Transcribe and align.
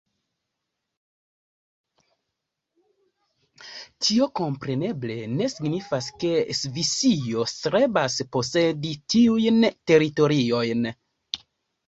Tio 4.05 4.27
kompreneble 4.39 5.17
ne 5.33 5.49
signifas, 5.55 6.07
ke 6.23 6.31
Svisio 6.61 7.45
strebas 7.53 8.15
posedi 8.37 8.95
tiujn 9.15 9.61
teritoriojn. 9.93 10.89